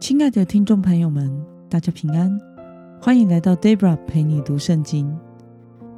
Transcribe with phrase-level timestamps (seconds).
[0.00, 1.30] 亲爱的听众朋友们，
[1.68, 2.40] 大家平安，
[3.02, 5.14] 欢迎来到 Debra 陪你读圣经。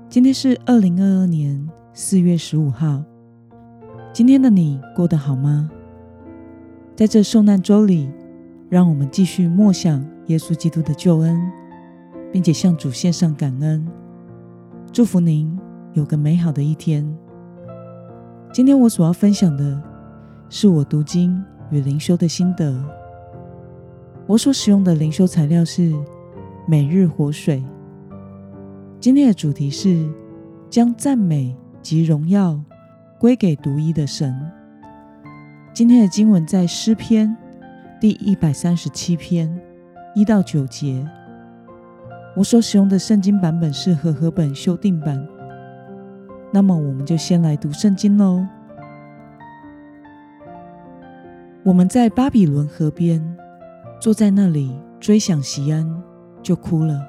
[0.09, 3.01] 今天是二零二二年四月十五号。
[4.13, 5.71] 今天的你过得好吗？
[6.97, 8.11] 在这受难周里，
[8.69, 11.41] 让我们继续默想耶稣基督的救恩，
[12.33, 13.87] 并且向主献上感恩。
[14.93, 15.57] 祝福您
[15.93, 17.09] 有个美好的一天。
[18.53, 19.81] 今天我所要分享的
[20.51, 22.85] 是我读经与灵修的心得。
[24.33, 25.93] 我所使用的灵修材料是
[26.67, 27.63] 每日活水。
[28.99, 30.11] 今天的主题是
[30.71, 32.59] 将赞美及荣耀
[33.19, 34.35] 归给独一的神。
[35.75, 37.37] 今天的经文在诗篇
[38.01, 39.55] 第一百三十七篇
[40.15, 41.07] 一到九节。
[42.35, 45.29] 我所使用的圣经版本是和合本修订版。
[46.51, 48.47] 那么，我们就先来读圣经喽。
[51.63, 53.37] 我们在巴比伦河边。
[54.03, 55.89] 坐在那里追想西安，
[56.43, 57.01] 就哭了。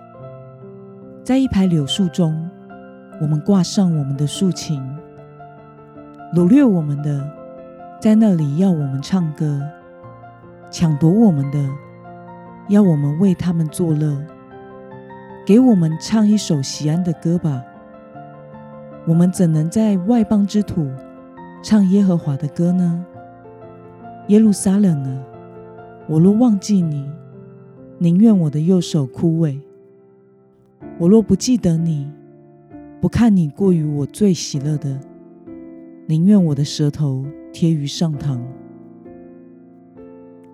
[1.23, 2.48] 在一排柳树中，
[3.20, 4.80] 我们挂上我们的竖琴。
[6.36, 7.28] 掳掠我们的，
[8.00, 9.59] 在那里要我们唱歌；
[10.70, 11.67] 抢夺我们的，
[12.70, 14.16] 要我们为他们作乐。
[15.48, 17.64] 给我们唱一首席安的歌吧。
[19.08, 20.92] 我们怎能在外邦之土
[21.64, 23.04] 唱耶和华的歌呢？
[24.28, 25.33] 耶路撒冷啊！
[26.08, 27.09] 我若忘记你，
[27.98, 29.58] 宁愿我的右手枯萎；
[31.00, 32.12] 我若不记得你，
[33.00, 35.00] 不看你过于我最喜乐的，
[36.06, 38.38] 宁愿我的舌头贴于上膛。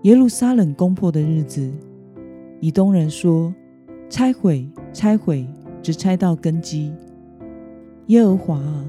[0.03, 1.71] 耶路撒冷攻破的日子，
[2.59, 3.53] 以东人说：
[4.07, 5.47] 拆毁，拆毁，
[5.81, 6.93] 直拆到根基。
[8.05, 8.85] 耶和华啊，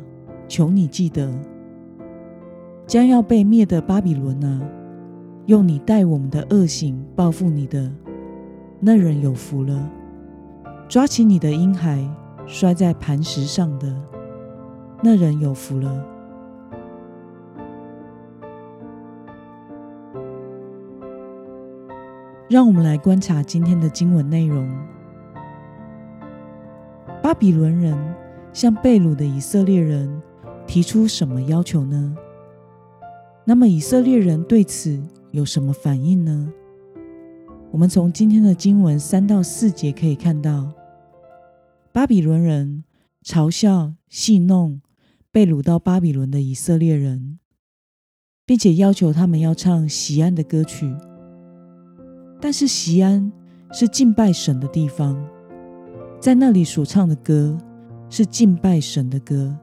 [0.47, 1.33] 求你记得
[2.87, 4.61] 将要被灭的巴比伦啊！
[5.47, 7.91] 用你待我们的恶行报复你的
[8.79, 9.91] 那人有福了。
[10.89, 12.05] 抓起你的婴孩
[12.47, 13.95] 摔在磐石上的
[15.03, 16.07] 那人有福了。
[22.49, 24.69] 让我们来观察今天的经文内容。
[27.23, 27.97] 巴比伦人
[28.53, 30.21] 向被掳的以色列人
[30.67, 32.17] 提出什么要求呢？
[33.45, 35.01] 那么以色列人对此？
[35.33, 36.53] 有什么反应呢？
[37.71, 40.73] 我们从今天的经文三到四节可以看到，
[41.93, 42.83] 巴比伦人
[43.25, 44.81] 嘲笑、戏弄
[45.31, 47.39] 被掳到巴比伦的以色列人，
[48.45, 50.93] 并且要求他们要唱西安的歌曲。
[52.41, 53.31] 但是西安
[53.73, 55.25] 是敬拜神的地方，
[56.19, 57.57] 在那里所唱的歌
[58.09, 59.57] 是敬拜神的歌，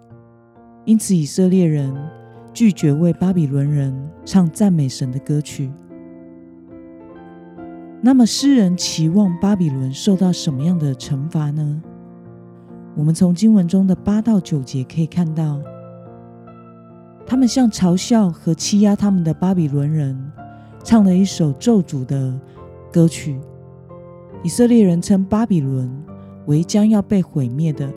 [0.86, 1.94] 因此以色列人。
[2.58, 3.94] 拒绝为巴比伦人
[4.26, 5.72] 唱赞美神的歌曲。
[8.02, 11.84] 那么，诗人期望巴比伦受到什么样的惩罚呢？
[12.96, 15.62] 我们从经文中的八到九节可以看到，
[17.28, 20.20] 他们向嘲笑和欺压他们的巴比伦人
[20.84, 22.42] 唱了一首咒诅的
[22.92, 23.40] 歌曲。
[24.42, 25.96] 以色列人称巴比伦
[26.48, 27.94] 为将要被毁灭的，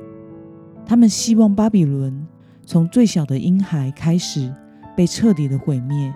[0.84, 2.27] 他们希望巴比伦。
[2.70, 4.54] 从最小的婴孩开始
[4.97, 6.14] 被彻底的毁灭。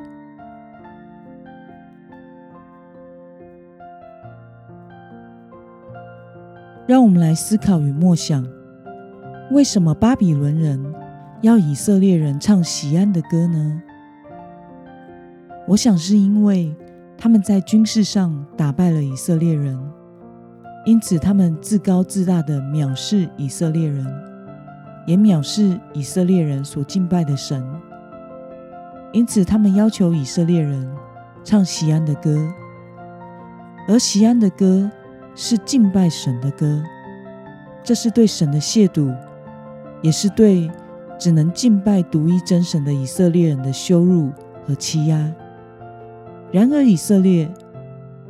[6.86, 8.46] 让我们来思考与默想：
[9.50, 10.94] 为什么巴比伦人
[11.42, 13.82] 要以色列人唱喜安的歌呢？
[15.66, 16.72] 我想是因为
[17.18, 19.76] 他们在军事上打败了以色列人，
[20.86, 24.23] 因此他们自高自大的藐视以色列人。
[25.06, 27.62] 也藐视以色列人所敬拜的神，
[29.12, 30.90] 因此他们要求以色列人
[31.44, 32.50] 唱西安的歌，
[33.86, 34.90] 而西安的歌
[35.34, 36.82] 是敬拜神的歌，
[37.82, 39.14] 这是对神的亵渎，
[40.00, 40.70] 也是对
[41.18, 44.30] 只能敬拜独一真神的以色列人的羞辱
[44.66, 45.32] 和欺压。
[46.50, 47.46] 然而，以色列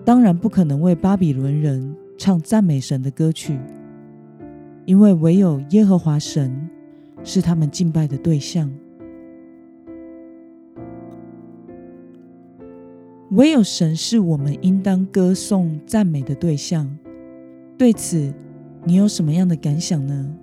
[0.04, 3.60] 当然不可能为巴比伦人唱赞美神的歌曲。
[4.86, 6.68] 因为唯有耶和华神
[7.24, 8.70] 是他们敬拜的对象，
[13.30, 16.96] 唯有神是我们应当歌颂赞美的对象。
[17.76, 18.32] 对此，
[18.84, 20.36] 你有什么样的感想呢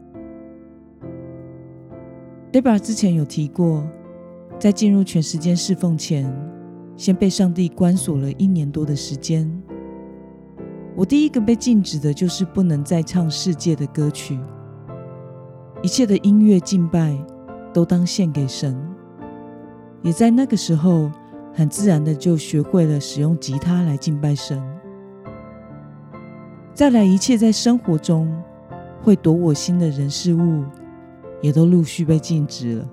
[2.51, 3.87] ？Debra 之前有提过，
[4.59, 6.29] 在进入全时间侍奉前，
[6.97, 9.49] 先被上帝关锁了一年多的时间。
[10.95, 14.37] 我第一个被禁止的就是不能再唱世界的歌曲，
[15.83, 17.17] 一切的音乐敬拜
[17.73, 18.77] 都当献给神。
[20.03, 21.11] 也在那个时候，
[21.53, 24.61] 很自然的就学会了使用吉他来敬拜神。
[26.73, 28.31] 再来，一切在生活中
[29.01, 30.63] 会夺我心的人事物，
[31.41, 32.89] 也都陆续被禁止了。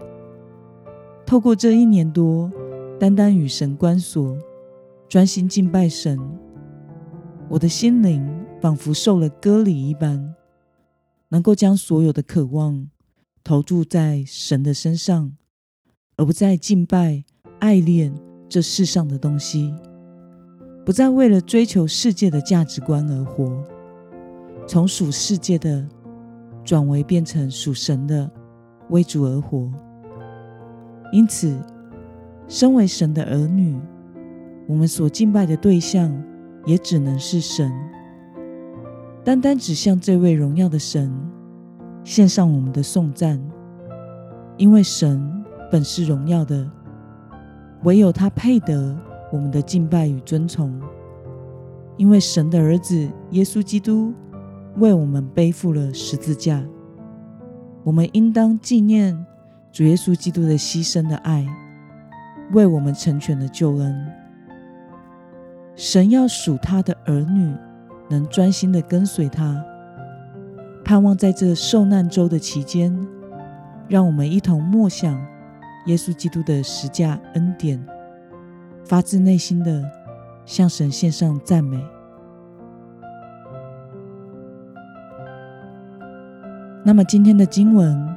[1.25, 2.51] 透过这一年多，
[2.99, 4.37] 单单与神关锁，
[5.09, 6.19] 专心敬拜神，
[7.49, 8.27] 我的心灵
[8.61, 10.35] 仿佛受了割礼一般，
[11.29, 12.89] 能够将所有的渴望
[13.45, 15.33] 投注在神的身上，
[16.17, 17.25] 而不再敬拜、
[17.59, 18.15] 爱恋
[18.49, 19.75] 这世上的东西，
[20.85, 23.63] 不再为了追求世界的价值观而活。
[24.67, 25.87] 从属世界的
[26.65, 28.31] 转为变成属神的，
[28.91, 29.71] 为主而活。
[31.11, 31.59] 因此，
[32.49, 33.79] 身为神的儿女，
[34.67, 36.13] 我们所敬拜的对象
[36.67, 37.73] 也只能是神。
[39.29, 41.13] 单单指向这位荣耀的神，
[42.03, 43.39] 献上我们的颂赞，
[44.57, 46.67] 因为神本是荣耀的，
[47.83, 48.99] 唯有他配得
[49.31, 50.81] 我们的敬拜与尊崇。
[51.99, 54.15] 因为神的儿子耶稣基督。
[54.77, 56.65] 为我们背负了十字架，
[57.83, 59.27] 我们应当纪念
[59.71, 61.47] 主耶稣基督的牺牲的爱，
[62.53, 64.07] 为我们成全了救恩。
[65.75, 67.53] 神要属他的儿女
[68.09, 69.65] 能专心的跟随他，
[70.85, 72.97] 盼望在这受难周的期间，
[73.89, 75.15] 让我们一同默想
[75.87, 77.85] 耶稣基督的十架恩典，
[78.85, 79.85] 发自内心的
[80.45, 81.79] 向神献上赞美。
[86.85, 88.17] 那么今天的经文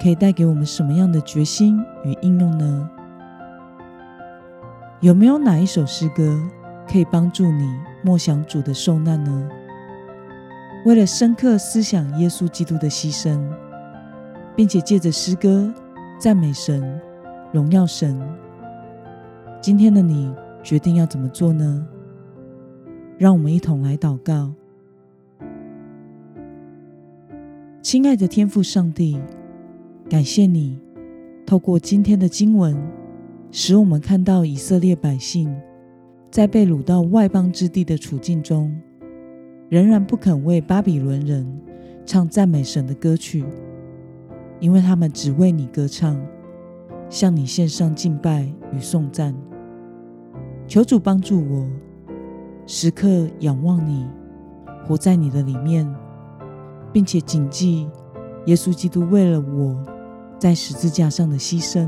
[0.00, 2.90] 可以带给我们什么样的决心与应用呢？
[5.00, 6.40] 有没有哪一首诗歌
[6.90, 7.70] 可以帮助你
[8.06, 9.50] 默想主的受难呢？
[10.84, 13.42] 为了深刻思想耶稣基督的牺牲，
[14.54, 15.74] 并且借着诗歌
[16.16, 17.00] 赞美神、
[17.52, 18.16] 荣耀神，
[19.60, 20.32] 今天的你
[20.62, 21.84] 决定要怎么做呢？
[23.18, 24.52] 让我们一同来祷告。
[27.82, 29.20] 亲爱的天父上帝，
[30.08, 30.78] 感谢你
[31.44, 32.80] 透过今天的经文，
[33.50, 35.52] 使我们看到以色列百姓
[36.30, 38.74] 在被掳到外邦之地的处境中，
[39.68, 41.46] 仍然不肯为巴比伦人
[42.04, 43.44] 唱赞美神的歌曲，
[44.60, 46.20] 因为他们只为你歌唱，
[47.08, 49.34] 向你献上敬拜与颂赞。
[50.66, 51.66] 求主帮助我，
[52.66, 54.06] 时刻仰望你，
[54.86, 55.86] 活在你的里面。
[56.92, 57.86] 并且谨记
[58.46, 59.76] 耶稣基督为了我
[60.38, 61.86] 在十字架上的牺牲，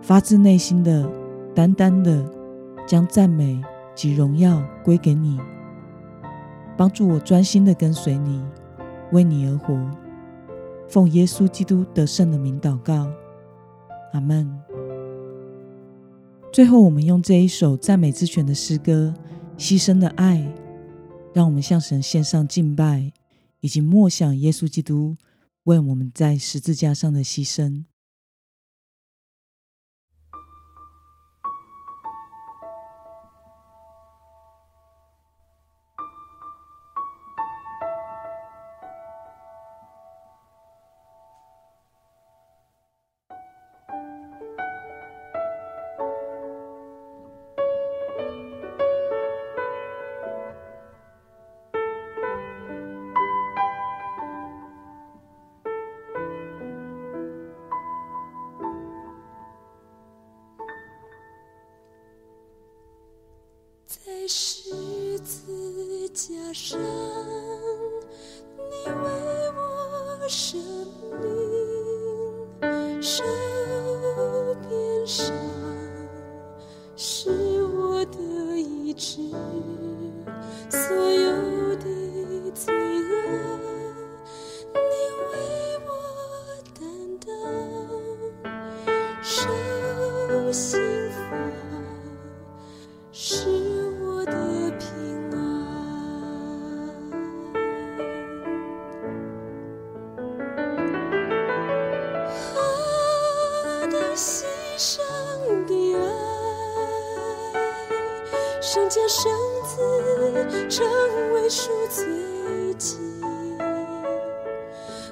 [0.00, 1.10] 发自内心的、
[1.52, 2.24] 单单的
[2.86, 3.62] 将赞美
[3.94, 5.38] 及荣耀归给你，
[6.76, 8.44] 帮助我专心的跟随你，
[9.12, 9.74] 为你而活。
[10.88, 13.10] 奉耶稣基督得胜的名祷告，
[14.12, 14.50] 阿门。
[16.52, 19.14] 最后，我们用这一首赞美之泉的诗歌
[19.60, 20.38] 《牺牲的爱》，
[21.32, 23.12] 让我们向神献上敬拜。
[23.64, 25.16] 以及默想耶稣基督
[25.62, 27.84] 为我们在十字架上的牺牲。
[70.32, 70.61] 我
[108.72, 109.30] 圣洁圣
[109.64, 110.86] 子成
[111.34, 112.06] 为赎罪
[112.78, 112.96] 祭，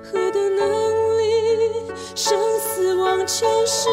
[0.03, 3.91] 何等能力，生死忘全失，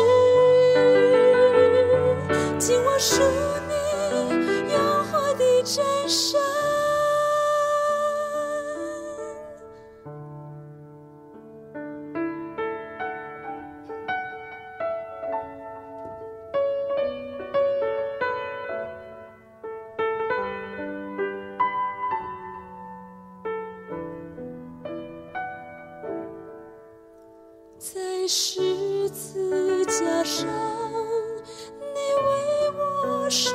[2.58, 3.22] 今我属
[3.68, 4.80] 你，永
[5.12, 6.47] 活的真身。
[27.80, 30.48] 在十字架上，
[31.80, 32.72] 你为
[33.06, 33.54] 我生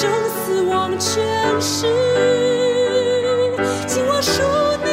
[0.00, 1.22] 生死忘全
[1.60, 1.86] 失，
[3.86, 4.40] 紧握属
[4.82, 4.88] 你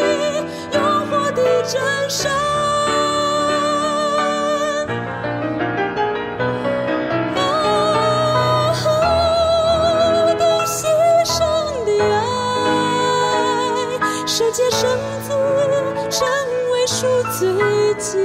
[0.73, 2.29] 永活的真神。
[7.37, 8.75] 哦，
[10.37, 10.83] 等牺
[11.23, 11.39] 牲
[11.85, 12.19] 的爱，
[14.25, 14.89] 圣洁圣
[15.23, 15.31] 子
[16.11, 16.27] 成
[16.73, 17.07] 为赎
[17.39, 17.47] 罪
[17.97, 18.17] 祭，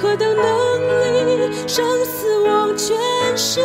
[0.00, 0.42] 何等能
[0.88, 2.96] 力，生死忘全
[3.36, 3.60] 失。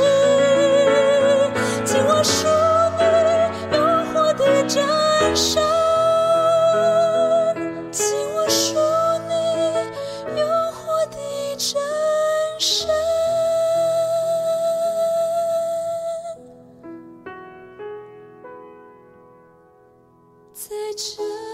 [20.98, 21.47] 真